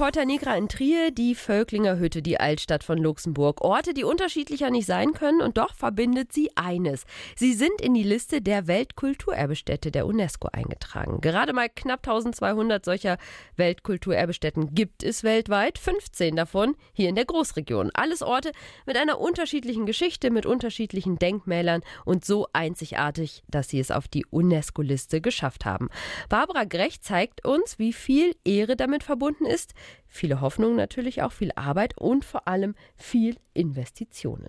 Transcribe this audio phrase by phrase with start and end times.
[0.00, 3.60] Porta Negra in Trier, die Völklinger Hütte, die Altstadt von Luxemburg.
[3.60, 7.04] Orte, die unterschiedlicher nicht sein können und doch verbindet sie eines.
[7.36, 11.20] Sie sind in die Liste der Weltkulturerbestätte der UNESCO eingetragen.
[11.20, 13.18] Gerade mal knapp 1200 solcher
[13.56, 17.90] Weltkulturerbestätten gibt es weltweit, 15 davon hier in der Großregion.
[17.92, 18.52] Alles Orte
[18.86, 24.24] mit einer unterschiedlichen Geschichte, mit unterschiedlichen Denkmälern und so einzigartig, dass sie es auf die
[24.24, 25.90] UNESCO-Liste geschafft haben.
[26.30, 29.74] Barbara Grech zeigt uns, wie viel Ehre damit verbunden ist,
[30.08, 34.48] Viele Hoffnung natürlich auch, viel Arbeit und vor allem viel Investitionen.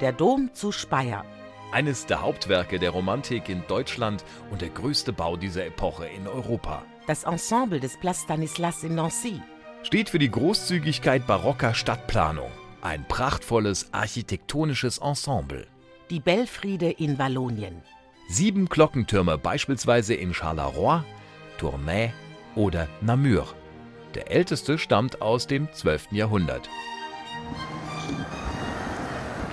[0.00, 1.24] Der Dom zu Speyer.
[1.72, 6.84] Eines der Hauptwerke der Romantik in Deutschland und der größte Bau dieser Epoche in Europa.
[7.06, 9.40] Das Ensemble des Place Stanislas in Nancy.
[9.82, 12.50] Steht für die Großzügigkeit barocker Stadtplanung.
[12.82, 15.66] Ein prachtvolles architektonisches Ensemble.
[16.10, 17.82] Die Belfriede in Wallonien.
[18.28, 21.02] Sieben Glockentürme beispielsweise in Charleroi,
[21.58, 22.12] Tournai
[22.56, 23.46] oder Namur.
[24.14, 26.08] Der älteste stammt aus dem 12.
[26.10, 26.68] Jahrhundert.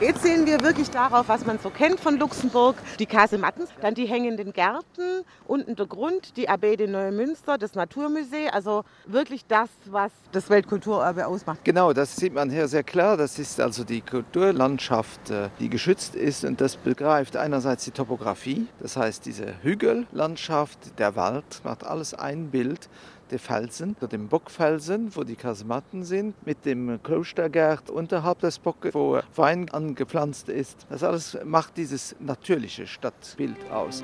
[0.01, 2.75] Jetzt sehen wir wirklich darauf, was man so kennt von Luxemburg.
[2.99, 8.49] Die Kasematten, dann die hängenden Gärten, unten der Grund, die Abbaye Neumünster, das Naturmuseum.
[8.51, 11.59] Also wirklich das, was das Weltkulturerbe ausmacht.
[11.63, 13.17] Genau, das sieht man hier sehr klar.
[13.17, 16.43] Das ist also die Kulturlandschaft, äh, die geschützt ist.
[16.43, 22.49] Und das begreift einerseits die Topografie, das heißt diese Hügellandschaft, der Wald, macht alles ein
[22.49, 22.89] Bild
[23.31, 29.19] der Felsen, dem Bockfelsen, wo die Kasematten sind, mit dem Klostergärт unterhalb des Bockes, wo
[29.35, 30.85] Wein angepflanzt ist.
[30.89, 34.03] Das alles macht dieses natürliche Stadtbild aus.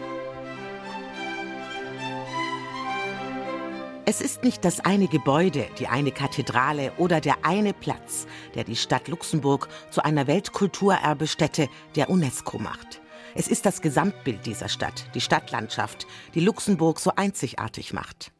[4.05, 8.75] Es ist nicht das eine Gebäude, die eine Kathedrale oder der eine Platz, der die
[8.75, 13.01] Stadt Luxemburg zu einer Weltkulturerbestätte der UNESCO macht.
[13.35, 18.31] Es ist das Gesamtbild dieser Stadt, die Stadtlandschaft, die Luxemburg so einzigartig macht.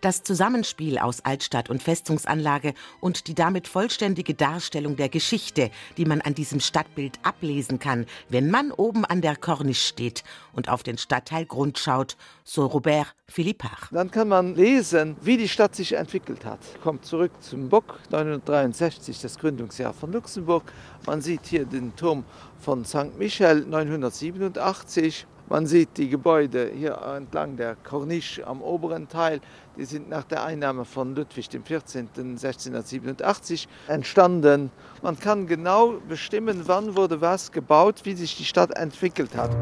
[0.00, 6.20] Das Zusammenspiel aus Altstadt und Festungsanlage und die damit vollständige Darstellung der Geschichte, die man
[6.20, 10.98] an diesem Stadtbild ablesen kann, wenn man oben an der Corniche steht und auf den
[10.98, 13.88] Stadtteil Grund schaut, so Robert Philippard.
[13.90, 16.60] Dann kann man lesen, wie die Stadt sich entwickelt hat.
[16.82, 20.64] Kommt zurück zum Bock 963, das Gründungsjahr von Luxemburg.
[21.06, 22.24] Man sieht hier den Turm
[22.60, 23.18] von St.
[23.18, 29.40] Michel 987 man sieht die Gebäude hier entlang der Corniche am oberen Teil.
[29.76, 31.96] Die sind nach der Einnahme von Ludwig XIV.
[32.16, 34.70] 1687 entstanden.
[35.02, 39.54] Man kann genau bestimmen, wann wurde was gebaut, wie sich die Stadt entwickelt hat.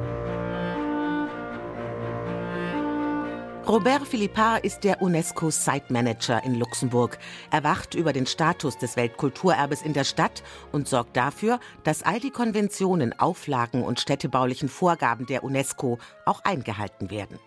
[3.68, 7.16] Robert Philippard ist der UNESCO Site Manager in Luxemburg.
[7.52, 10.42] Er wacht über den Status des Weltkulturerbes in der Stadt
[10.72, 17.08] und sorgt dafür, dass all die Konventionen, Auflagen und städtebaulichen Vorgaben der UNESCO auch eingehalten
[17.10, 17.38] werden.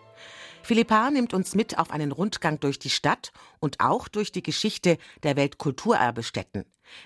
[0.63, 4.97] Philippard nimmt uns mit auf einen Rundgang durch die Stadt und auch durch die Geschichte
[5.23, 6.63] der Weltkulturerbestätten.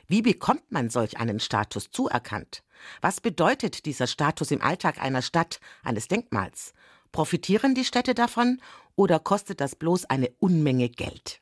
[0.07, 2.61] Wie bekommt man solch einen Status zuerkannt?
[3.01, 6.73] Was bedeutet dieser Status im Alltag einer Stadt, eines Denkmals?
[7.11, 8.61] Profitieren die Städte davon
[8.99, 11.41] oder kostet das bloß eine Unmenge Geld?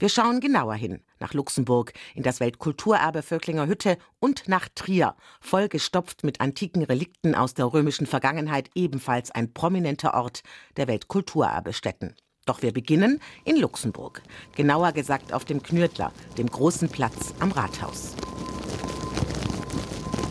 [0.00, 6.24] Wir schauen genauer hin nach Luxemburg, in das Weltkulturerbe Völklinger Hütte und nach Trier, vollgestopft
[6.24, 10.42] mit antiken Relikten aus der römischen Vergangenheit, ebenfalls ein prominenter Ort
[10.76, 12.16] der Weltkulturerbestätten.
[12.46, 14.22] Doch wir beginnen in Luxemburg,
[14.56, 18.16] genauer gesagt auf dem Knürtler, dem großen Platz am Rathaus.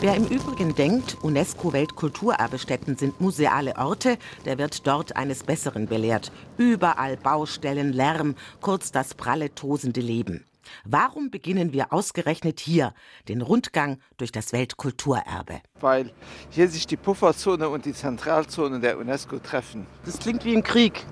[0.00, 6.30] Wer im Übrigen denkt, UNESCO-Weltkulturerbestätten sind museale Orte, der wird dort eines Besseren belehrt.
[6.56, 10.44] Überall Baustellen, Lärm, kurz das pralle, tosende Leben.
[10.84, 12.94] Warum beginnen wir ausgerechnet hier
[13.28, 15.60] den Rundgang durch das Weltkulturerbe?
[15.80, 16.12] Weil
[16.50, 19.86] hier sich die Pufferzone und die Zentralzone der UNESCO treffen.
[20.04, 21.04] Das klingt wie ein Krieg.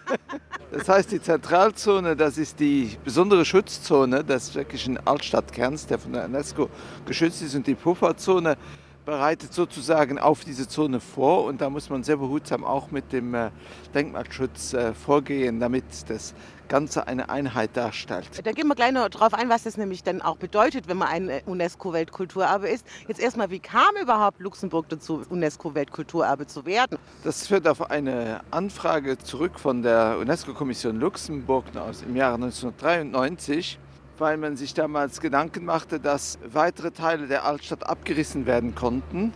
[0.72, 6.24] das heißt, die Zentralzone, das ist die besondere Schutzzone des wirklichen Altstadtkerns, der von der
[6.24, 6.68] UNESCO
[7.06, 7.54] geschützt ist.
[7.54, 8.56] Und die Pufferzone
[9.04, 13.34] bereitet sozusagen auf diese Zone vor und da muss man sehr behutsam auch mit dem
[13.34, 13.50] äh,
[13.94, 16.34] Denkmalschutz äh, vorgehen, damit das
[16.68, 18.28] Ganze eine Einheit darstellt.
[18.44, 21.08] Da gehen wir gleich noch darauf ein, was das nämlich dann auch bedeutet, wenn man
[21.08, 22.86] ein äh, UNESCO-Weltkulturerbe ist.
[23.08, 26.98] Jetzt erstmal, wie kam überhaupt Luxemburg dazu, UNESCO-Weltkulturerbe zu werden?
[27.24, 33.78] Das führt auf eine Anfrage zurück von der UNESCO-Kommission Luxemburg aus im Jahre 1993
[34.22, 39.32] weil man sich damals Gedanken machte, dass weitere Teile der Altstadt abgerissen werden konnten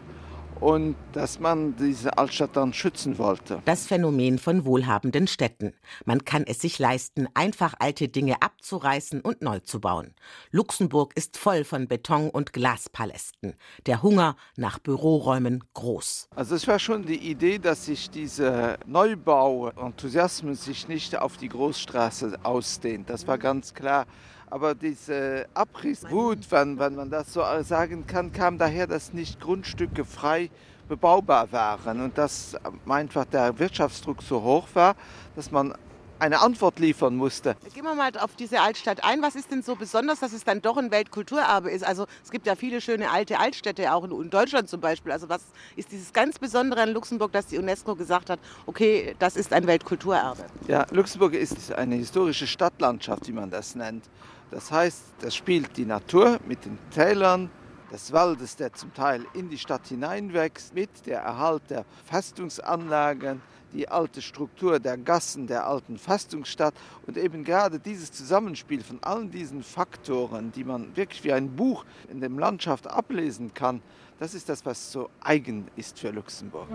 [0.61, 3.61] und dass man diese Altstadt dann schützen wollte.
[3.65, 5.75] Das Phänomen von wohlhabenden Städten.
[6.05, 10.15] Man kann es sich leisten, einfach alte Dinge abzureißen und neu zu bauen.
[10.53, 13.55] Luxemburg ist voll von Beton- und Glaspalästen.
[13.87, 16.29] Der Hunger nach Büroräumen groß.
[16.37, 22.39] Also es war schon die Idee, dass sich dieser Neubau-Enthusiasmus sich nicht auf die Großstraße
[22.45, 23.11] ausdehnt.
[23.11, 24.07] Das war ganz klar.
[24.49, 30.05] Aber diese Abrisswut, wenn, wenn man das so sagen kann, kam daher, dass nicht Grundstücke
[30.05, 30.51] frei
[30.89, 32.57] bebaubar waren und dass
[32.89, 34.95] einfach der Wirtschaftsdruck so hoch war,
[35.35, 35.75] dass man
[36.19, 37.57] eine Antwort liefern musste.
[37.75, 39.21] Gehen wir mal auf diese Altstadt ein.
[39.21, 41.85] Was ist denn so besonders, dass es dann doch ein Weltkulturerbe ist?
[41.85, 45.13] Also es gibt ja viele schöne alte Altstädte, auch in Deutschland zum Beispiel.
[45.13, 45.43] Also was
[45.77, 49.67] ist dieses ganz Besondere an Luxemburg, dass die UNESCO gesagt hat, okay, das ist ein
[49.67, 50.45] Weltkulturerbe?
[50.69, 54.05] Ja, Luxemburg ist eine historische Stadtlandschaft, wie man das nennt.
[54.51, 57.51] Das heißt, das spielt die Natur mit den Tälern
[57.93, 63.41] des Waldes, der zum Teil in die Stadt hineinwächst, mit der Erhalt der Festungsanlagen,
[63.73, 66.75] die alte Struktur der Gassen der alten Festungsstadt
[67.07, 71.85] und eben gerade dieses Zusammenspiel von allen diesen Faktoren, die man wirklich wie ein Buch
[72.09, 73.83] in dem Landschaft ablesen kann,
[74.19, 76.69] das ist das, was so eigen ist für Luxemburg.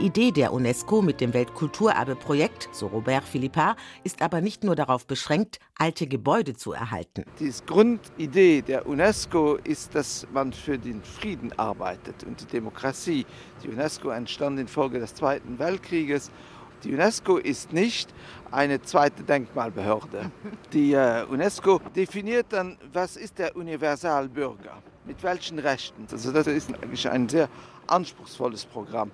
[0.00, 5.06] Die Idee der UNESCO mit dem Weltkulturerbe-Projekt, so Robert Philippard, ist aber nicht nur darauf
[5.06, 7.24] beschränkt, alte Gebäude zu erhalten.
[7.38, 13.26] Die Grundidee der UNESCO ist, dass man für den Frieden arbeitet und die Demokratie.
[13.62, 16.30] Die UNESCO entstand infolge des Zweiten Weltkrieges.
[16.82, 18.14] Die UNESCO ist nicht
[18.50, 20.30] eine zweite Denkmalbehörde.
[20.72, 26.06] Die äh, UNESCO definiert dann, was ist der Universalbürger, mit welchen Rechten.
[26.12, 27.48] Also das ist eigentlich ein sehr
[27.88, 29.10] anspruchsvolles Programm.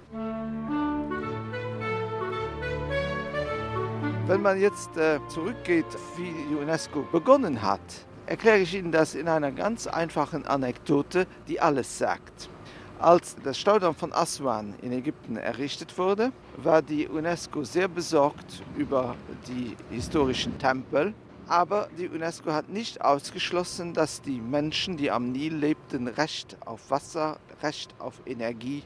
[4.27, 5.87] Wenn man jetzt äh, zurückgeht,
[6.19, 7.81] wie die UNESCO begonnen hat,
[8.27, 12.51] erkläre ich Ihnen das in einer ganz einfachen Anekdote, die alles sagt.
[12.99, 19.15] Als das Staudamm von Aswan in Ägypten errichtet wurde, war die UNESCO sehr besorgt über
[19.49, 21.15] die historischen Tempel
[21.49, 26.91] aber die UNESCO hat nicht ausgeschlossen, dass die Menschen, die am Nil lebten, Recht auf
[26.91, 28.83] Wasser, Recht auf Energie,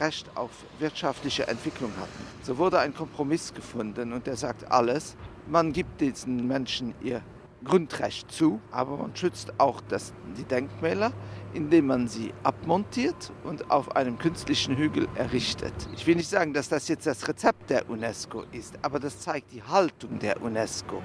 [0.00, 2.26] Recht auf wirtschaftliche Entwicklung hatten.
[2.42, 5.16] So wurde ein Kompromiss gefunden und der sagt alles.
[5.46, 7.22] Man gibt diesen Menschen ihr
[7.64, 11.12] Grundrecht zu, aber man schützt auch das, die Denkmäler,
[11.54, 15.74] indem man sie abmontiert und auf einem künstlichen Hügel errichtet.
[15.94, 19.52] Ich will nicht sagen, dass das jetzt das Rezept der UNESCO ist, aber das zeigt
[19.52, 21.02] die Haltung der UNESCO.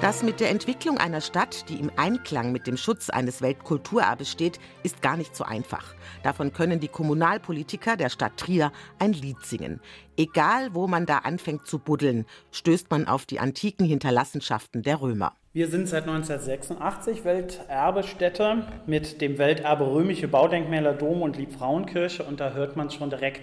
[0.00, 4.60] Das mit der Entwicklung einer Stadt, die im Einklang mit dem Schutz eines Weltkulturerbes steht,
[4.84, 5.96] ist gar nicht so einfach.
[6.22, 9.80] Davon können die Kommunalpolitiker der Stadt Trier ein Lied singen.
[10.16, 15.32] Egal, wo man da anfängt zu buddeln, stößt man auf die antiken Hinterlassenschaften der Römer.
[15.52, 22.52] Wir sind seit 1986 Welterbestätte mit dem Welterbe Römische Baudenkmäler Dom und Liebfrauenkirche und da
[22.52, 23.40] hört man schon direkt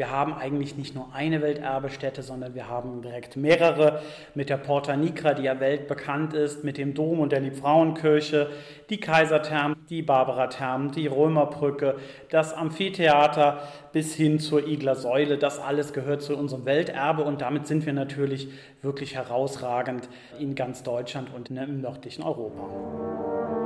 [0.00, 4.00] wir haben eigentlich nicht nur eine Welterbestätte, sondern wir haben direkt mehrere
[4.34, 8.48] mit der Porta Nigra, die ja weltbekannt ist, mit dem Dom und der Liebfrauenkirche,
[8.88, 11.96] die Kaisertherm, die Barbara-Therm, die Römerbrücke,
[12.30, 13.58] das Amphitheater
[13.92, 15.36] bis hin zur Igler Säule.
[15.36, 18.48] Das alles gehört zu unserem Welterbe und damit sind wir natürlich
[18.80, 20.08] wirklich herausragend
[20.38, 23.59] in ganz Deutschland und im nördlichen Europa.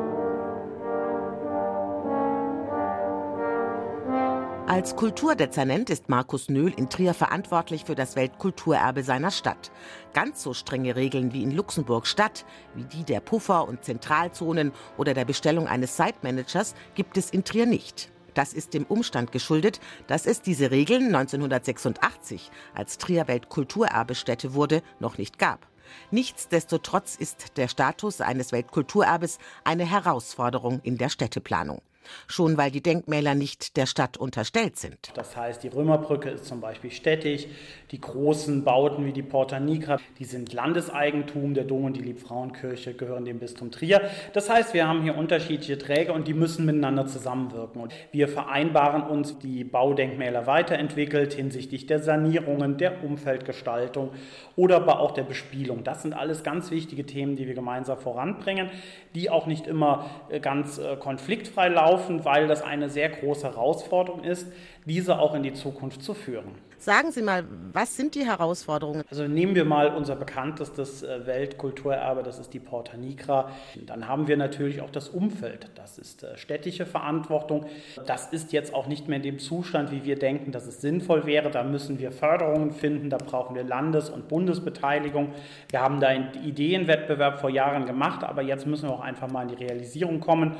[4.75, 9.71] Als Kulturdezernent ist Markus Nöhl in Trier verantwortlich für das Weltkulturerbe seiner Stadt.
[10.15, 15.15] Ganz so strenge Regeln wie in Luxemburg Stadt, wie die der Puffer- und Zentralzonen oder
[15.15, 18.11] der Bestellung eines Site-Managers, gibt es in Trier nicht.
[18.35, 19.79] Das ist dem Umstand geschuldet,
[20.09, 25.69] dass es diese Regeln 1986, als Trier Weltkulturerbestätte wurde, noch nicht gab.
[26.11, 31.81] Nichtsdestotrotz ist der Status eines Weltkulturerbes eine Herausforderung in der Städteplanung
[32.27, 35.13] schon weil die Denkmäler nicht der Stadt unterstellt sind.
[35.15, 37.47] Das heißt, die Römerbrücke ist zum Beispiel städtisch,
[37.91, 42.95] die großen Bauten wie die Porta Nigra, die sind Landeseigentum, der Dom und die Liebfrauenkirche
[42.95, 44.01] gehören dem Bistum Trier.
[44.33, 47.81] Das heißt, wir haben hier unterschiedliche Träger und die müssen miteinander zusammenwirken.
[47.81, 54.11] Und wir vereinbaren uns die Baudenkmäler weiterentwickelt hinsichtlich der Sanierungen, der Umfeldgestaltung
[54.57, 55.85] oder aber auch der Bespielung.
[55.85, 58.71] Das sind alles ganz wichtige Themen, die wir gemeinsam voranbringen,
[59.15, 63.47] die auch nicht immer äh, ganz äh, konfliktfrei laufen laufen, weil das eine sehr große
[63.47, 64.47] Herausforderung ist,
[64.85, 66.53] diese auch in die Zukunft zu führen.
[66.77, 69.05] Sagen Sie mal, was sind die Herausforderungen?
[69.09, 73.49] Also nehmen wir mal unser bekanntestes äh, Weltkulturerbe, das ist die Porta Nigra.
[73.87, 75.71] Dann haben wir natürlich auch das Umfeld.
[75.77, 77.65] Das ist äh, städtische Verantwortung.
[78.05, 81.25] Das ist jetzt auch nicht mehr in dem Zustand, wie wir denken, dass es sinnvoll
[81.25, 81.51] wäre.
[81.51, 85.33] Da müssen wir Förderungen finden, da brauchen wir Landes- und Bundesbeteiligung.
[85.71, 89.49] Wir haben da einen Ideenwettbewerb vor Jahren gemacht, aber jetzt müssen wir auch einfach mal
[89.49, 90.55] in die Realisierung kommen.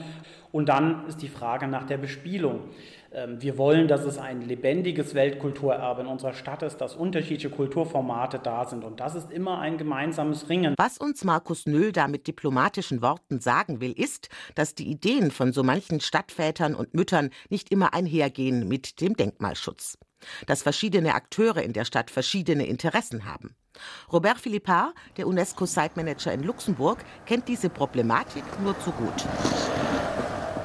[0.55, 2.61] Und dann ist die Frage nach der Bespielung.
[3.11, 8.39] Ähm, wir wollen, dass es ein lebendiges Weltkulturerbe in unserer Stadt ist, dass unterschiedliche Kulturformate
[8.39, 8.85] da sind.
[8.85, 10.77] Und das ist immer ein gemeinsames Ringen.
[10.79, 15.53] Was uns Markus Nöll da mit diplomatischen Worten sagen will, ist, dass die Ideen von
[15.53, 19.99] so manchen Stadtvätern und Müttern nicht immer einhergehen mit dem Denkmalschutz.
[20.47, 23.57] Dass verschiedene Akteure in der Stadt verschiedene Interessen haben.
[24.13, 29.25] Robert Philippard, der UNESCO-Site-Manager in Luxemburg, kennt diese Problematik nur zu gut.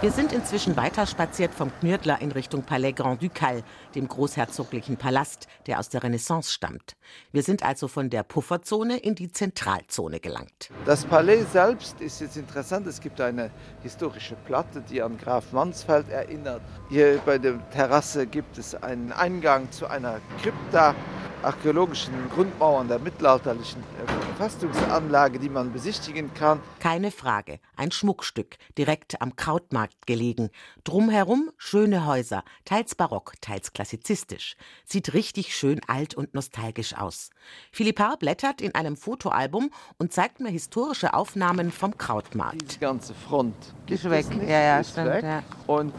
[0.01, 3.63] Wir sind inzwischen weiter spaziert vom Knürdler in Richtung Palais Grand Ducal,
[3.95, 6.95] dem großherzoglichen Palast, der aus der Renaissance stammt.
[7.33, 10.69] Wir sind also von der Pufferzone in die Zentralzone gelangt.
[10.85, 12.87] Das Palais selbst ist jetzt interessant.
[12.87, 13.51] Es gibt eine
[13.83, 16.61] historische Platte, die an Graf Mansfeld erinnert.
[16.87, 20.95] Hier bei der Terrasse gibt es einen Eingang zu einer Krypta
[21.43, 26.59] archäologischen Grundmauern der mittelalterlichen Verfastungsanlage, die man besichtigen kann.
[26.79, 30.49] Keine Frage, ein Schmuckstück, direkt am Krautmarkt gelegen.
[30.83, 34.55] Drumherum schöne Häuser, teils barock, teils klassizistisch.
[34.85, 37.29] Sieht richtig schön alt und nostalgisch aus.
[37.71, 42.75] Philippard blättert in einem Fotoalbum und zeigt mir historische Aufnahmen vom Krautmarkt.
[42.75, 43.55] Die ganze Front
[43.87, 44.25] ist weg.
[44.47, 45.07] Ja, ja, stimmt.
[45.07, 45.23] Weg.
[45.23, 45.43] Ja.
[45.67, 45.93] Und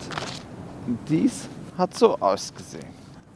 [1.08, 2.86] dies hat so ausgesehen.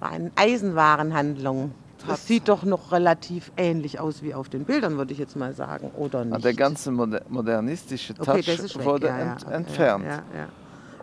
[0.01, 1.73] War eine Eisenwarenhandlung.
[2.07, 5.55] Das sieht doch noch relativ ähnlich aus wie auf den Bildern, würde ich jetzt mal
[5.55, 6.45] sagen, oder nicht?
[6.45, 9.33] Der ganze modernistische Touch okay, wurde ja, ja.
[9.33, 10.05] Ent okay, entfernt.
[10.05, 10.49] Ja,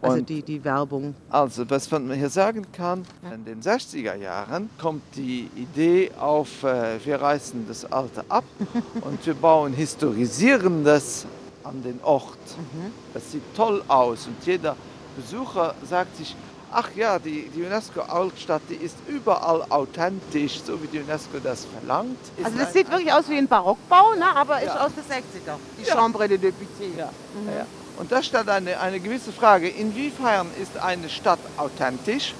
[0.02, 1.14] also die, die Werbung.
[1.30, 7.04] Also was man hier sagen kann, in den 60er Jahren kommt die Idee auf, äh,
[7.06, 8.44] wir reißen das Alte ab
[9.02, 11.26] und wir bauen Historisierendes
[11.64, 12.38] an den Ort.
[12.58, 12.92] Mhm.
[13.14, 14.76] Das sieht toll aus und jeder
[15.16, 16.36] Besucher sagt sich,
[16.72, 22.18] ach ja, die, die UNESCO-Altstadt, die ist überall authentisch, so wie die UNESCO das verlangt.
[22.44, 24.36] Also das sieht wirklich aus wie ein Barockbau, ne?
[24.36, 25.96] aber ist aus den 60er, die ja.
[25.96, 26.98] Chambre de Député.
[26.98, 27.10] Ja.
[27.34, 27.50] Mhm.
[27.58, 27.66] ja.
[27.98, 32.34] Und da stand eine, eine gewisse Frage, inwiefern ist eine Stadt authentisch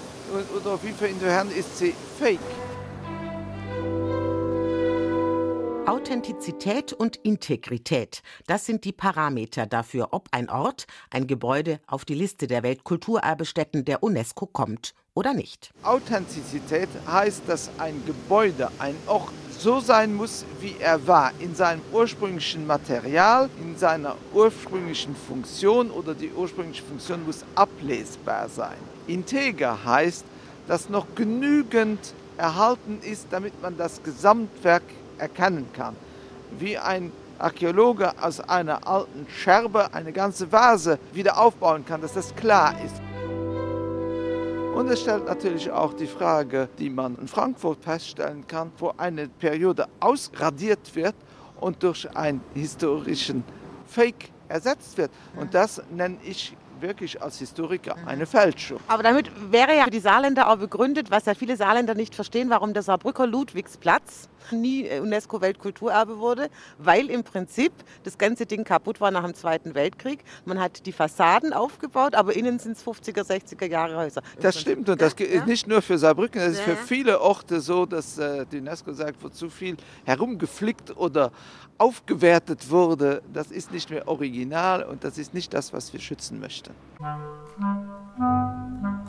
[0.56, 2.40] oder inwiefern ist sie fake?
[5.88, 12.14] Authentizität und Integrität, das sind die Parameter dafür, ob ein Ort, ein Gebäude auf die
[12.14, 15.72] Liste der Weltkulturerbestätten der UNESCO kommt oder nicht.
[15.84, 21.82] Authentizität heißt, dass ein Gebäude, ein Ort so sein muss, wie er war, in seinem
[21.92, 28.78] ursprünglichen Material, in seiner ursprünglichen Funktion oder die ursprüngliche Funktion muss ablesbar sein.
[29.08, 30.26] Integer heißt,
[30.68, 34.84] dass noch genügend erhalten ist, damit man das Gesamtwerk
[35.22, 35.96] erkennen kann.
[36.60, 42.36] Wie ein Archäologe aus einer alten Scherbe eine ganze Vase wieder aufbauen kann, dass das
[42.36, 43.02] klar ist.
[44.76, 49.28] Und es stellt natürlich auch die Frage, die man in Frankfurt feststellen kann, wo eine
[49.28, 51.16] Periode ausradiert wird
[51.60, 53.44] und durch einen historischen
[53.86, 55.12] Fake ersetzt wird.
[55.36, 58.80] Und das nenne ich wirklich als Historiker eine Fälschung.
[58.88, 62.74] Aber damit wäre ja die Saarländer auch begründet, was ja viele Saarländer nicht verstehen, warum
[62.74, 67.72] der Saarbrücker Ludwigsplatz nie UNESCO-Weltkulturerbe wurde, weil im Prinzip
[68.04, 70.24] das ganze Ding kaputt war nach dem Zweiten Weltkrieg.
[70.46, 74.22] Man hat die Fassaden aufgebaut, aber innen sind es 50er, 60er Jahre Häuser.
[74.40, 77.86] Das stimmt und das ist nicht nur für Saarbrücken, das ist für viele Orte so,
[77.86, 81.32] dass äh, die UNESCO sagt, wo zu viel herumgeflickt oder
[81.78, 86.40] aufgewertet wurde, das ist nicht mehr original und das ist nicht das, was wir schützen
[86.40, 86.71] möchten.
[86.72, 86.78] し
[87.60, 89.01] た。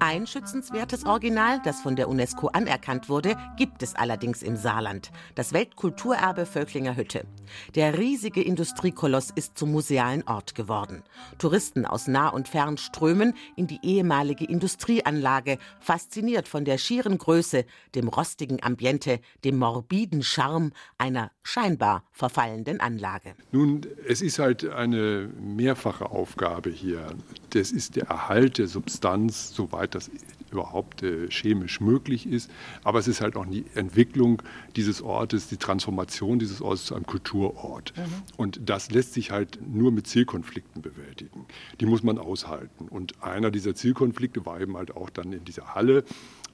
[0.00, 5.10] Ein schützenswertes Original, das von der UNESCO anerkannt wurde, gibt es allerdings im Saarland.
[5.34, 7.26] Das Weltkulturerbe Völklinger Hütte.
[7.74, 11.02] Der riesige Industriekoloss ist zum musealen Ort geworden.
[11.36, 17.66] Touristen aus nah und fern strömen in die ehemalige Industrieanlage, fasziniert von der schieren Größe,
[17.94, 23.34] dem rostigen Ambiente, dem morbiden Charme einer scheinbar verfallenden Anlage.
[23.52, 27.08] Nun, es ist halt eine mehrfache Aufgabe hier.
[27.50, 30.10] Das ist der Erhalt der Substanz, soweit das
[30.50, 32.50] überhaupt äh, chemisch möglich ist.
[32.84, 34.42] Aber es ist halt auch die Entwicklung
[34.76, 37.92] dieses Ortes, die Transformation dieses Ortes zu einem Kulturort.
[37.96, 38.02] Mhm.
[38.36, 41.46] Und das lässt sich halt nur mit Zielkonflikten bewältigen.
[41.80, 42.88] Die muss man aushalten.
[42.88, 46.04] Und einer dieser Zielkonflikte war eben halt auch dann in dieser Halle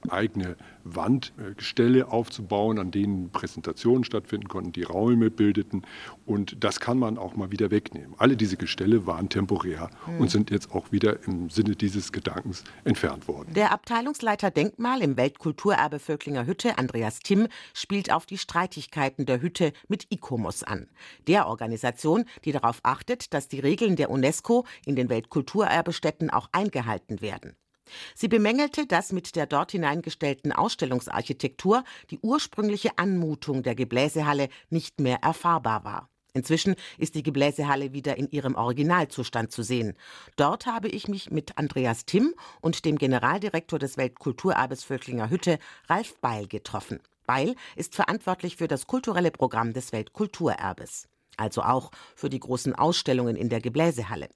[0.09, 5.83] eigene Wandgestelle aufzubauen, an denen Präsentationen stattfinden konnten, die Räume bildeten.
[6.25, 8.15] Und das kann man auch mal wieder wegnehmen.
[8.17, 10.21] Alle diese Gestelle waren temporär mhm.
[10.21, 13.53] und sind jetzt auch wieder im Sinne dieses Gedankens entfernt worden.
[13.53, 19.73] Der Abteilungsleiter Denkmal im Weltkulturerbe Völklinger Hütte, Andreas Timm, spielt auf die Streitigkeiten der Hütte
[19.87, 20.87] mit ICOMOS an.
[21.27, 27.21] Der Organisation, die darauf achtet, dass die Regeln der UNESCO in den Weltkulturerbestätten auch eingehalten
[27.21, 27.55] werden.
[28.15, 35.19] Sie bemängelte, dass mit der dort hineingestellten Ausstellungsarchitektur die ursprüngliche Anmutung der Gebläsehalle nicht mehr
[35.21, 36.09] erfahrbar war.
[36.35, 39.93] Inzwischen ist die Gebläsehalle wieder in ihrem Originalzustand zu sehen.
[40.35, 46.19] Dort habe ich mich mit Andreas Timm und dem Generaldirektor des Weltkulturerbes Völklinger Hütte, Ralf
[46.19, 46.99] Beil, getroffen.
[47.25, 53.37] Beil ist verantwortlich für das kulturelle Programm des Weltkulturerbes, also auch für die großen Ausstellungen
[53.37, 54.27] in der Gebläsehalle.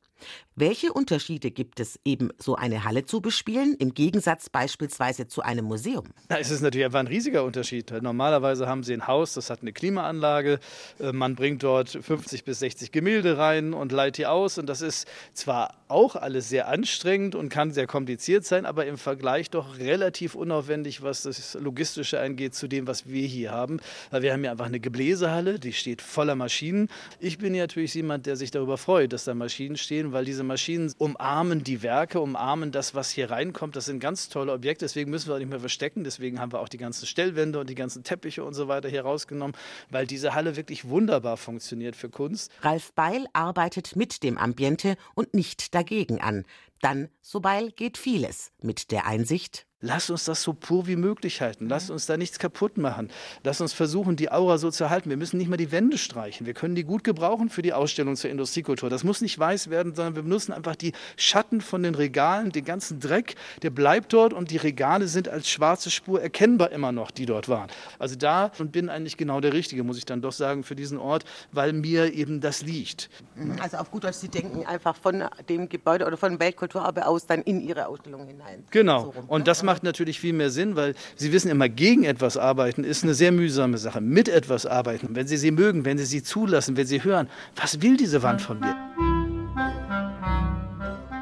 [0.55, 5.65] Welche Unterschiede gibt es, eben so eine Halle zu bespielen, im Gegensatz beispielsweise zu einem
[5.65, 6.05] Museum?
[6.27, 7.93] Es ist natürlich einfach ein riesiger Unterschied.
[8.01, 10.59] Normalerweise haben Sie ein Haus, das hat eine Klimaanlage.
[10.99, 14.57] Äh, man bringt dort 50 bis 60 Gemälde rein und leiht die aus.
[14.57, 18.97] Und das ist zwar auch alles sehr anstrengend und kann sehr kompliziert sein, aber im
[18.97, 23.79] Vergleich doch relativ unaufwendig, was das Logistische angeht, zu dem, was wir hier haben.
[24.11, 26.89] Wir haben ja einfach eine Gebläsehalle, die steht voller Maschinen.
[27.19, 30.43] Ich bin ja natürlich jemand, der sich darüber freut, dass da Maschinen stehen weil diese
[30.43, 33.75] Maschinen umarmen die Werke, umarmen das, was hier reinkommt.
[33.75, 36.03] Das sind ganz tolle Objekte, deswegen müssen wir auch nicht mehr verstecken.
[36.03, 39.01] Deswegen haben wir auch die ganzen Stellwände und die ganzen Teppiche und so weiter hier
[39.01, 39.55] rausgenommen,
[39.89, 42.51] weil diese Halle wirklich wunderbar funktioniert für Kunst.
[42.61, 46.45] Ralf Beil arbeitet mit dem Ambiente und nicht dagegen an.
[46.81, 51.41] Dann, so Beil, geht vieles mit der Einsicht, Lass uns das so pur wie möglich
[51.41, 51.69] halten.
[51.69, 53.09] Lass uns da nichts kaputt machen.
[53.45, 55.09] Lass uns versuchen, die Aura so zu halten.
[55.09, 56.45] Wir müssen nicht mal die Wände streichen.
[56.45, 58.89] Wir können die gut gebrauchen für die Ausstellung zur Industriekultur.
[58.89, 62.65] Das muss nicht weiß werden, sondern wir benutzen einfach die Schatten von den Regalen, den
[62.65, 67.09] ganzen Dreck, der bleibt dort und die Regale sind als schwarze Spur erkennbar immer noch,
[67.09, 67.69] die dort waren.
[67.99, 70.97] Also da und bin eigentlich genau der Richtige, muss ich dann doch sagen, für diesen
[70.97, 73.09] Ort, weil mir eben das liegt.
[73.35, 73.55] Mhm.
[73.61, 77.43] Also auf gut Deutsch, Sie denken einfach von dem Gebäude oder von Weltkulturerbe aus dann
[77.43, 78.65] in Ihre Ausstellung hinein.
[78.71, 79.03] Genau.
[79.03, 82.37] So rum, und das macht natürlich viel mehr Sinn, weil Sie wissen immer, gegen etwas
[82.37, 84.01] arbeiten ist eine sehr mühsame Sache.
[84.01, 87.79] Mit etwas arbeiten, wenn Sie sie mögen, wenn Sie sie zulassen, wenn Sie hören, was
[87.83, 88.75] will diese Wand von mir?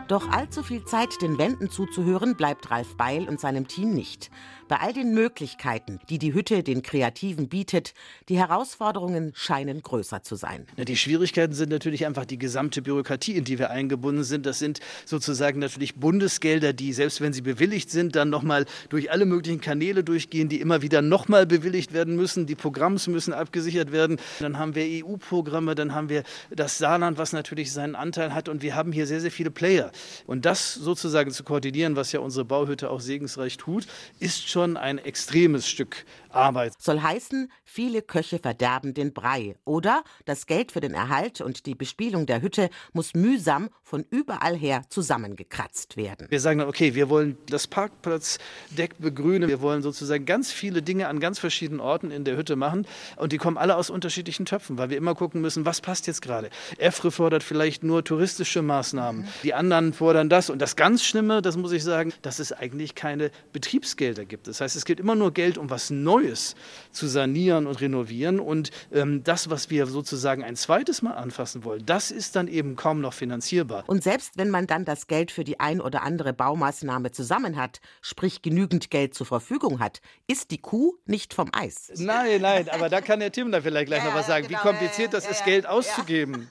[0.07, 4.31] Doch allzu viel Zeit den Wänden zuzuhören bleibt Ralf Beil und seinem Team nicht.
[4.67, 7.93] Bei all den Möglichkeiten, die die Hütte den Kreativen bietet,
[8.27, 10.65] die Herausforderungen scheinen größer zu sein.
[10.77, 14.45] Die Schwierigkeiten sind natürlich einfach die gesamte Bürokratie, in die wir eingebunden sind.
[14.45, 19.25] Das sind sozusagen natürlich Bundesgelder, die, selbst wenn sie bewilligt sind, dann nochmal durch alle
[19.25, 22.45] möglichen Kanäle durchgehen, die immer wieder nochmal bewilligt werden müssen.
[22.45, 24.19] Die Programms müssen abgesichert werden.
[24.39, 28.49] Dann haben wir EU-Programme, dann haben wir das Saarland, was natürlich seinen Anteil hat.
[28.49, 29.93] Und wir haben hier sehr, sehr viele Player.
[30.25, 33.87] Und das sozusagen zu koordinieren, was ja unsere Bauhütte auch segensreich tut,
[34.19, 36.03] ist schon schon ein extremes Stück
[36.37, 36.73] Arbeit.
[36.79, 39.55] Soll heißen, viele Köche verderben den Brei.
[39.65, 44.55] Oder das Geld für den Erhalt und die Bespielung der Hütte muss mühsam von überall
[44.55, 46.27] her zusammengekratzt werden.
[46.29, 49.49] Wir sagen dann, okay, wir wollen das Parkplatzdeck begrünen.
[49.49, 52.85] Wir wollen sozusagen ganz viele Dinge an ganz verschiedenen Orten in der Hütte machen.
[53.15, 56.21] Und die kommen alle aus unterschiedlichen Töpfen, weil wir immer gucken müssen, was passt jetzt
[56.21, 56.49] gerade.
[56.77, 59.21] EFRE fordert vielleicht nur touristische Maßnahmen.
[59.21, 59.27] Mhm.
[59.43, 60.49] Die anderen fordern das.
[60.49, 64.47] Und das ganz Schlimme, das muss ich sagen, dass es eigentlich keine Betriebsgelder gibt.
[64.47, 66.55] Das heißt, es gibt immer nur Geld, um was Neues Neues
[66.91, 68.39] zu sanieren und renovieren.
[68.39, 72.75] Und ähm, das, was wir sozusagen ein zweites Mal anfassen wollen, das ist dann eben
[72.75, 73.83] kaum noch finanzierbar.
[73.87, 77.79] Und selbst wenn man dann das Geld für die ein oder andere Baumaßnahme zusammen hat,
[78.01, 81.91] sprich genügend Geld zur Verfügung hat, ist die Kuh nicht vom Eis.
[81.95, 84.59] Nein, nein, aber da kann der Tim da vielleicht gleich ja, noch was sagen, genau,
[84.59, 86.47] wie kompliziert das ja, ist, Geld auszugeben.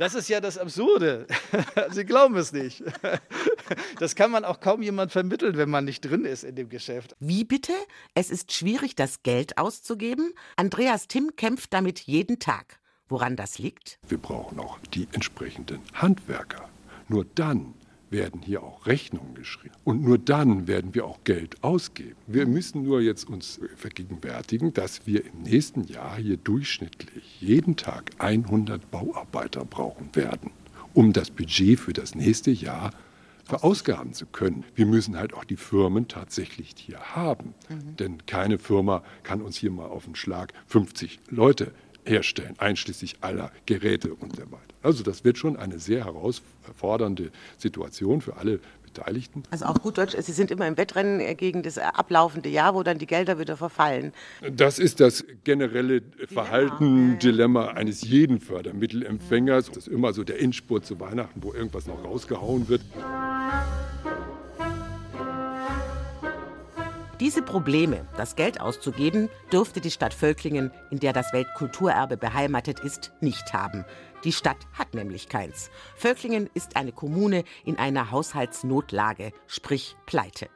[0.00, 1.26] Das ist ja das Absurde.
[1.90, 2.82] Sie glauben es nicht.
[3.98, 7.16] Das kann man auch kaum jemand vermitteln, wenn man nicht drin ist in dem Geschäft.
[7.20, 7.72] Wie bitte?
[8.14, 10.32] Es ist schwierig, das Geld auszugeben?
[10.56, 12.80] Andreas Timm kämpft damit jeden Tag.
[13.08, 13.98] Woran das liegt?
[14.08, 16.68] Wir brauchen auch die entsprechenden Handwerker.
[17.08, 17.74] Nur dann
[18.10, 19.74] werden hier auch Rechnungen geschrieben.
[19.84, 22.16] Und nur dann werden wir auch Geld ausgeben.
[22.26, 28.10] Wir müssen nur jetzt uns vergegenwärtigen, dass wir im nächsten Jahr hier durchschnittlich jeden Tag
[28.18, 30.50] 100 Bauarbeiter brauchen werden,
[30.94, 32.92] um das Budget für das nächste Jahr
[33.50, 34.64] verausgaben zu können.
[34.74, 37.54] Wir müssen halt auch die Firmen tatsächlich hier haben.
[37.68, 37.96] Mhm.
[37.96, 41.72] Denn keine Firma kann uns hier mal auf den Schlag 50 Leute
[42.04, 44.74] herstellen, einschließlich aller Geräte und so weiter.
[44.82, 48.60] Also das wird schon eine sehr herausfordernde Situation für alle
[48.92, 49.42] Beteiligten.
[49.50, 52.98] Also auf gut Deutsch, Sie sind immer im Wettrennen gegen das ablaufende Jahr, wo dann
[52.98, 54.12] die Gelder wieder verfallen.
[54.50, 59.68] Das ist das generelle Verhalten, Dilemma, Dilemma eines jeden Fördermittelempfängers.
[59.68, 62.82] Das ist immer so der Endspurt zu Weihnachten, wo irgendwas noch rausgehauen wird.
[67.20, 73.12] Diese Probleme, das Geld auszugeben, dürfte die Stadt Völklingen, in der das Weltkulturerbe beheimatet ist,
[73.20, 73.84] nicht haben.
[74.24, 75.70] Die Stadt hat nämlich keins.
[75.96, 80.50] Völklingen ist eine Kommune in einer Haushaltsnotlage, sprich Pleite.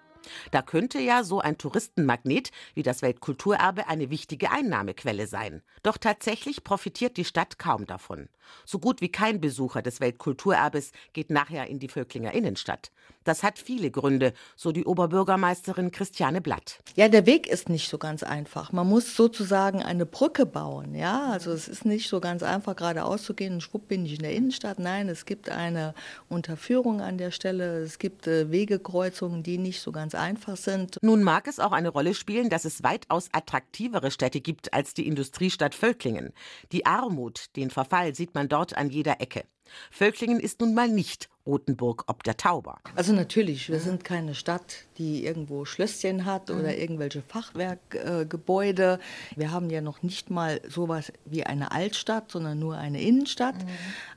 [0.51, 5.63] Da könnte ja so ein Touristenmagnet wie das Weltkulturerbe eine wichtige Einnahmequelle sein.
[5.83, 8.29] Doch tatsächlich profitiert die Stadt kaum davon.
[8.65, 12.91] So gut wie kein Besucher des Weltkulturerbes geht nachher in die Völklinger Innenstadt.
[13.25, 16.79] Das hat viele Gründe, so die Oberbürgermeisterin Christiane Blatt.
[16.95, 18.73] Ja, der Weg ist nicht so ganz einfach.
[18.73, 20.95] Man muss sozusagen eine Brücke bauen.
[20.95, 24.15] Ja, also es ist nicht so ganz einfach, geradeaus zu gehen und schwupp bin ich
[24.15, 24.79] in der Innenstadt.
[24.79, 25.95] Nein, es gibt eine
[26.29, 27.79] Unterführung an der Stelle.
[27.79, 30.99] Es gibt äh, Wegekreuzungen, die nicht so ganz einfach sind.
[31.03, 35.07] Nun mag es auch eine Rolle spielen, dass es weitaus attraktivere Städte gibt als die
[35.07, 36.33] Industriestadt Völklingen.
[36.73, 39.45] Die Armut, den Verfall sieht man dort an jeder Ecke.
[39.91, 42.79] Völklingen ist nun mal nicht Rothenburg ob der Tauber.
[42.95, 46.79] Also natürlich, wir sind keine Stadt, die irgendwo Schlösschen hat oder mhm.
[46.81, 48.99] irgendwelche Fachwerkgebäude.
[49.35, 53.57] Äh, wir haben ja noch nicht mal sowas wie eine Altstadt, sondern nur eine Innenstadt.
[53.57, 53.69] Mhm.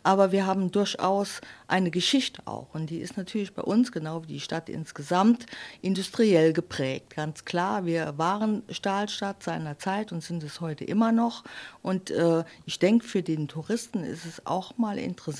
[0.03, 2.73] Aber wir haben durchaus eine Geschichte auch.
[2.73, 5.47] Und die ist natürlich bei uns, genau wie die Stadt insgesamt,
[5.81, 7.15] industriell geprägt.
[7.15, 11.43] Ganz klar, wir waren Stahlstadt seiner Zeit und sind es heute immer noch.
[11.81, 15.36] Und äh, ich denke, für den Touristen ist es auch mal interessant,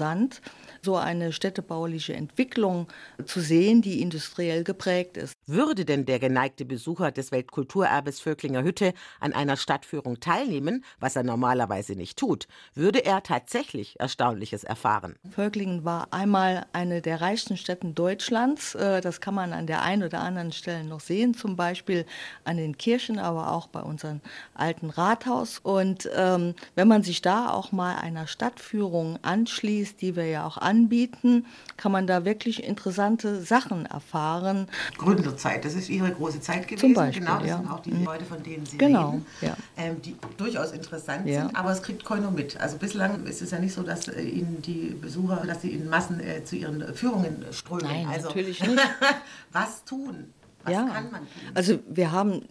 [0.81, 2.87] so eine städtebauliche Entwicklung
[3.25, 5.33] zu sehen, die industriell geprägt ist.
[5.45, 11.23] Würde denn der geneigte Besucher des Weltkulturerbes Völklinger Hütte an einer Stadtführung teilnehmen, was er
[11.23, 15.15] normalerweise nicht tut, würde er tatsächlich Erstaunliches erfahren.
[15.31, 18.75] Völklingen war einmal eine der reichsten Städten Deutschlands.
[18.75, 22.05] Äh, das kann man an der einen oder anderen Stelle noch sehen, zum Beispiel
[22.43, 24.21] an den Kirchen, aber auch bei unserem
[24.53, 25.59] alten Rathaus.
[25.59, 30.57] Und ähm, wenn man sich da auch mal einer Stadtführung anschließt, die wir ja auch
[30.57, 31.45] anbieten,
[31.77, 34.67] kann man da wirklich interessante Sachen erfahren.
[34.97, 36.79] Gründerzeit, das ist Ihre große Zeit gewesen.
[36.79, 37.57] Zum Beispiel, genau, das ja.
[37.57, 38.05] sind auch die mhm.
[38.05, 39.55] Leute, von denen Sie genau, reden, ja.
[39.77, 41.43] ähm, die durchaus interessant ja.
[41.43, 42.59] sind, aber es kriegt keiner mit.
[42.59, 45.89] Also bislang ist es ja nicht so, dass äh, Ihnen die Besucher, dass sie in
[45.89, 47.85] Massen äh, zu ihren Führungen strömen.
[47.85, 48.81] Nein, also, natürlich nicht.
[49.51, 50.33] was tun?
[50.63, 50.85] Was ja.
[50.85, 51.51] kann man tun?
[51.53, 52.43] Also wir haben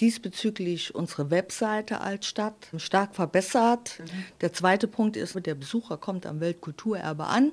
[0.00, 3.98] diesbezüglich unsere Webseite als Stadt stark verbessert.
[3.98, 4.24] Mhm.
[4.40, 7.52] Der zweite Punkt ist, der Besucher kommt am Weltkulturerbe an,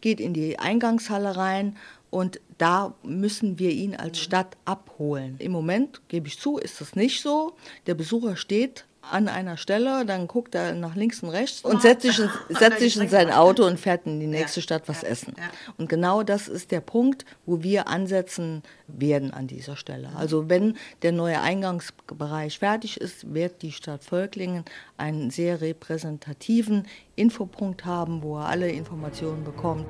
[0.00, 1.76] geht in die Eingangshalle rein
[2.10, 4.22] und da müssen wir ihn als mhm.
[4.22, 5.36] Stadt abholen.
[5.38, 7.56] Im Moment, gebe ich zu, ist das nicht so.
[7.86, 12.02] Der Besucher steht an einer Stelle, dann guckt er nach links und rechts und setzt
[12.02, 15.02] sich, in, setzt sich in sein Auto und fährt in die nächste ja, Stadt was
[15.02, 15.34] ja, essen.
[15.36, 15.50] Ja.
[15.76, 20.10] Und genau das ist der Punkt, wo wir ansetzen werden an dieser Stelle.
[20.16, 24.64] Also wenn der neue Eingangsbereich fertig ist, wird die Stadt Völklingen
[24.96, 26.86] einen sehr repräsentativen
[27.16, 29.86] Infopunkt haben, wo er alle Informationen bekommt.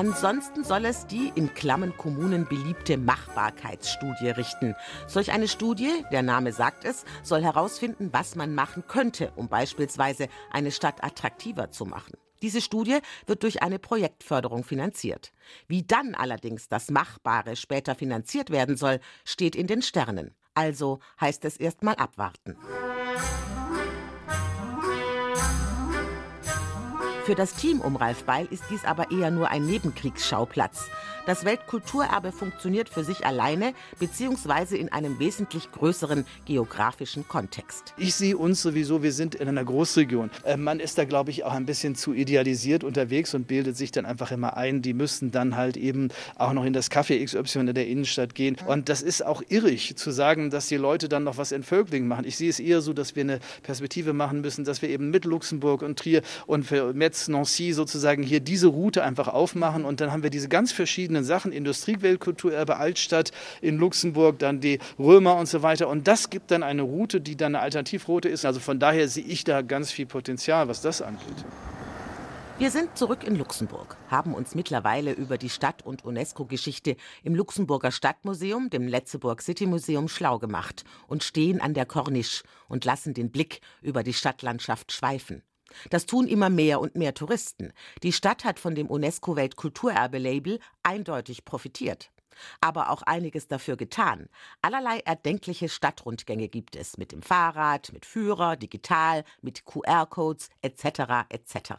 [0.00, 4.74] Ansonsten soll es die in Klammen Kommunen beliebte Machbarkeitsstudie richten.
[5.06, 10.28] Solch eine Studie, der Name sagt es, soll herausfinden, was man machen könnte, um beispielsweise
[10.50, 12.14] eine Stadt attraktiver zu machen.
[12.40, 15.32] Diese Studie wird durch eine Projektförderung finanziert.
[15.68, 20.34] Wie dann allerdings das Machbare später finanziert werden soll, steht in den Sternen.
[20.54, 22.56] Also heißt es erst mal abwarten.
[27.24, 30.88] Für das Team um Ralf Beil ist dies aber eher nur ein Nebenkriegsschauplatz.
[31.26, 37.94] Das Weltkulturerbe funktioniert für sich alleine beziehungsweise in einem wesentlich größeren geografischen Kontext.
[37.98, 40.30] Ich sehe uns sowieso, wir sind in einer Großregion.
[40.44, 43.92] Äh, man ist da, glaube ich, auch ein bisschen zu idealisiert unterwegs und bildet sich
[43.92, 47.60] dann einfach immer ein, die müssten dann halt eben auch noch in das Café XY
[47.60, 48.56] in der Innenstadt gehen.
[48.66, 52.08] Und das ist auch irrig zu sagen, dass die Leute dann noch was in Völklingen
[52.08, 52.24] machen.
[52.24, 55.26] Ich sehe es eher so, dass wir eine Perspektive machen müssen, dass wir eben mit
[55.26, 60.12] Luxemburg und Trier und für Metz, Nancy sozusagen hier diese Route einfach aufmachen und dann
[60.12, 65.46] haben wir diese ganz verschiedenen verschiedenen Sachen, Industrieweltkulturerbe Altstadt in Luxemburg, dann die Römer und
[65.46, 65.88] so weiter.
[65.88, 68.44] Und das gibt dann eine Route, die dann eine Alternativroute ist.
[68.44, 71.44] Also von daher sehe ich da ganz viel Potenzial, was das angeht.
[72.58, 77.90] Wir sind zurück in Luxemburg, haben uns mittlerweile über die Stadt- und UNESCO-Geschichte im Luxemburger
[77.90, 83.30] Stadtmuseum, dem Letzeburg City Museum, schlau gemacht und stehen an der Corniche und lassen den
[83.30, 85.42] Blick über die Stadtlandschaft schweifen.
[85.90, 87.72] Das tun immer mehr und mehr Touristen.
[88.02, 92.10] Die Stadt hat von dem UNESCO-Weltkulturerbe-Label eindeutig profitiert.
[92.60, 94.28] Aber auch einiges dafür getan.
[94.62, 101.28] Allerlei erdenkliche Stadtrundgänge gibt es mit dem Fahrrad, mit Führer, digital, mit QR-Codes etc.
[101.28, 101.72] etc.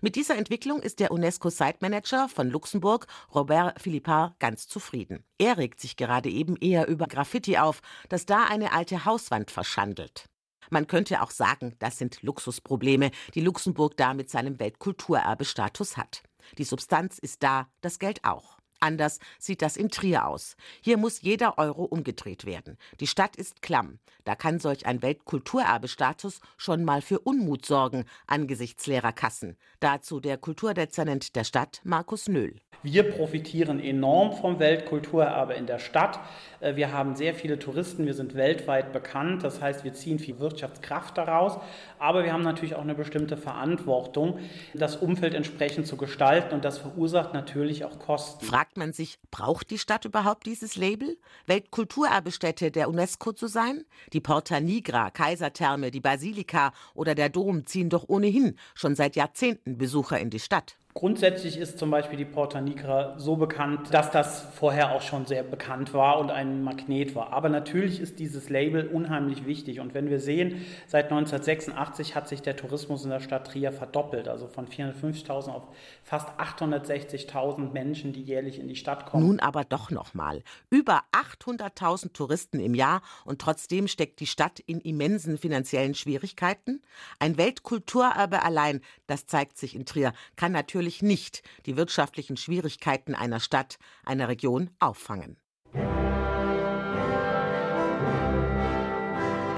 [0.00, 5.24] Mit dieser Entwicklung ist der UNESCO-Site-Manager von Luxemburg, Robert Philippard, ganz zufrieden.
[5.38, 10.28] Er regt sich gerade eben eher über Graffiti auf, das da eine alte Hauswand verschandelt.
[10.70, 16.22] Man könnte auch sagen, das sind Luxusprobleme, die Luxemburg da mit seinem Weltkulturerbestatus hat.
[16.58, 18.55] Die Substanz ist da, das Geld auch.
[18.80, 20.56] Anders sieht das in Trier aus.
[20.80, 22.76] Hier muss jeder Euro umgedreht werden.
[23.00, 23.98] Die Stadt ist klamm.
[24.24, 29.56] Da kann solch ein Weltkulturerbestatus schon mal für Unmut sorgen angesichts leerer Kassen.
[29.80, 32.56] Dazu der Kulturdezernent der Stadt, Markus Nöhl.
[32.82, 36.20] Wir profitieren enorm vom Weltkulturerbe in der Stadt.
[36.60, 40.38] Äh, wir haben sehr viele Touristen, wir sind weltweit bekannt, das heißt, wir ziehen viel
[40.38, 41.58] Wirtschaftskraft daraus,
[41.98, 44.38] aber wir haben natürlich auch eine bestimmte Verantwortung,
[44.74, 48.46] das Umfeld entsprechend zu gestalten und das verursacht natürlich auch Kosten.
[48.66, 51.16] Fragt man sich, braucht die Stadt überhaupt dieses Label?
[51.46, 53.84] Weltkulturerbestätte der UNESCO zu sein?
[54.12, 59.78] Die Porta Nigra, Kaisertherme, die Basilika oder der Dom ziehen doch ohnehin schon seit Jahrzehnten
[59.78, 60.78] Besucher in die Stadt.
[60.96, 65.42] Grundsätzlich ist zum Beispiel die Porta Nigra so bekannt, dass das vorher auch schon sehr
[65.42, 67.34] bekannt war und ein Magnet war.
[67.34, 69.80] Aber natürlich ist dieses Label unheimlich wichtig.
[69.80, 74.26] Und wenn wir sehen, seit 1986 hat sich der Tourismus in der Stadt Trier verdoppelt.
[74.26, 75.64] Also von 450.000 auf
[76.02, 79.26] fast 860.000 Menschen, die jährlich in die Stadt kommen.
[79.26, 80.42] Nun aber doch nochmal.
[80.70, 86.80] Über 800.000 Touristen im Jahr und trotzdem steckt die Stadt in immensen finanziellen Schwierigkeiten.
[87.18, 93.16] Ein Weltkulturerbe allein, das zeigt sich in Trier, kann natürlich natürlich nicht die wirtschaftlichen Schwierigkeiten
[93.16, 95.36] einer Stadt, einer Region auffangen.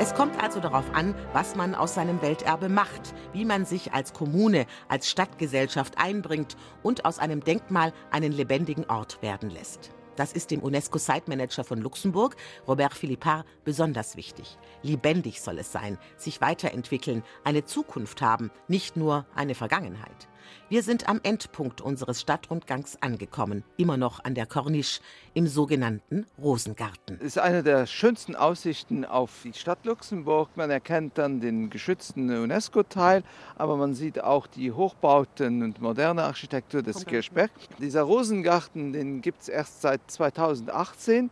[0.01, 4.15] Es kommt also darauf an, was man aus seinem Welterbe macht, wie man sich als
[4.15, 9.91] Kommune, als Stadtgesellschaft einbringt und aus einem Denkmal einen lebendigen Ort werden lässt.
[10.17, 12.37] Das ist dem UNESCO-Site-Manager von Luxemburg,
[12.67, 14.57] Robert Philippard, besonders wichtig.
[14.83, 20.29] Lebendig soll es sein, sich weiterentwickeln, eine Zukunft haben, nicht nur eine Vergangenheit.
[20.69, 25.01] Wir sind am Endpunkt unseres Stadtrundgangs angekommen, immer noch an der Corniche,
[25.35, 27.17] im sogenannten Rosengarten.
[27.21, 30.51] Es ist eine der schönsten Aussichten auf die Stadt Luxemburg.
[30.57, 33.23] Man erkennt dann den geschützten UNESCO-Teil,
[33.57, 37.51] aber man sieht auch die Hochbauten und moderne Architektur des Kirchberg.
[37.79, 41.31] Dieser Rosengarten, den gibt es erst seit 2018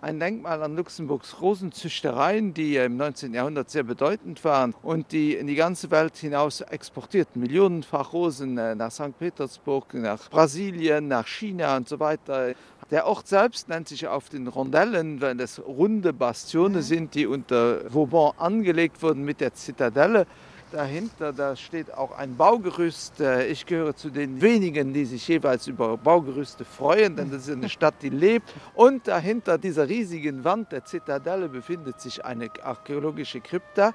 [0.00, 3.34] ein Denkmal an Luxemburgs Rosenzüchtereien, die im 19.
[3.34, 7.40] Jahrhundert sehr bedeutend waren und die in die ganze Welt hinaus exportierten.
[7.40, 9.18] Millionenfach Rosen äh, nach St.
[9.18, 12.54] Petersburg, nach Brasilien, nach China und so weiter.
[12.90, 17.92] Der Ort selbst nennt sich auf den Rondellen, weil es runde Bastione sind, die unter
[17.92, 20.26] Vauban angelegt wurden mit der Zitadelle.
[20.70, 23.20] Dahinter da steht auch ein Baugerüst.
[23.20, 27.54] Äh, ich gehöre zu den wenigen, die sich jeweils über Baugerüste freuen, denn das ist
[27.54, 28.52] eine Stadt, die lebt.
[28.74, 33.94] Und dahinter dieser riesigen Wand der Zitadelle befindet sich eine archäologische Krypta,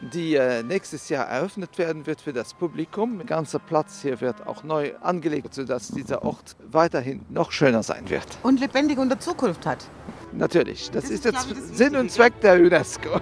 [0.00, 3.18] die äh, nächstes Jahr eröffnet werden wird für das Publikum.
[3.18, 8.08] Der ganze Platz hier wird auch neu angelegt, sodass dieser Ort weiterhin noch schöner sein
[8.08, 8.26] wird.
[8.42, 9.84] Und lebendig unter Zukunft hat.
[10.32, 13.20] Natürlich, das, das ist jetzt Sinn und Zweck der UNESCO.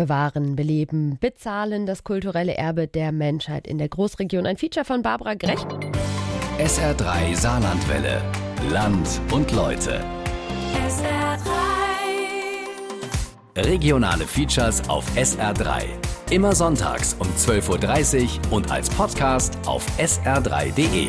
[0.00, 4.46] Bewahren, beleben, bezahlen das kulturelle Erbe der Menschheit in der Großregion.
[4.46, 5.60] Ein Feature von Barbara Grech.
[6.58, 8.22] SR3 Saarlandwelle.
[8.70, 10.02] Land und Leute.
[10.88, 11.50] SR3.
[13.58, 15.82] Regionale Features auf SR3.
[16.30, 21.08] Immer sonntags um 12.30 Uhr und als Podcast auf sr3.de.